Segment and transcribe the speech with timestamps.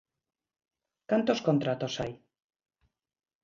[1.09, 2.13] ¿Cantos contratos hai?